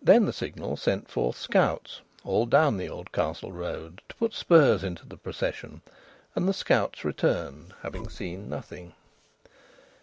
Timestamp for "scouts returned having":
6.54-8.08